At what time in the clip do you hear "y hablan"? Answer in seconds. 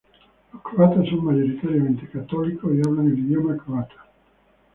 2.73-3.05